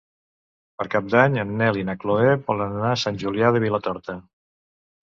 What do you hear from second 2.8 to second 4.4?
anar a Sant Julià de Vilatorta.